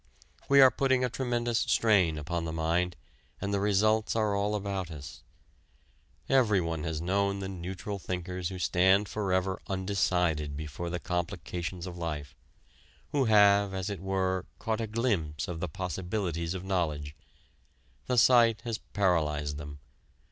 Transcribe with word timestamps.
We 0.49 0.61
are 0.61 0.71
putting 0.71 1.03
a 1.05 1.11
tremendous 1.11 1.59
strain 1.59 2.17
upon 2.17 2.45
the 2.45 2.51
mind, 2.51 2.95
and 3.39 3.53
the 3.53 3.59
results 3.59 4.15
are 4.15 4.33
all 4.35 4.55
about 4.55 4.89
us: 4.89 5.21
everyone 6.27 6.83
has 6.85 6.99
known 6.99 7.37
the 7.37 7.47
neutral 7.47 7.99
thinkers 7.99 8.49
who 8.49 8.57
stand 8.57 9.07
forever 9.07 9.61
undecided 9.67 10.57
before 10.57 10.89
the 10.89 10.99
complications 10.99 11.85
of 11.85 11.99
life, 11.99 12.35
who 13.11 13.25
have, 13.25 13.75
as 13.75 13.91
it 13.91 13.99
were, 14.01 14.47
caught 14.57 14.81
a 14.81 14.87
glimpse 14.87 15.47
of 15.47 15.59
the 15.59 15.69
possibilities 15.69 16.55
of 16.55 16.63
knowledge. 16.63 17.15
The 18.07 18.17
sight 18.17 18.61
has 18.61 18.79
paralyzed 18.79 19.57
them. 19.57 19.81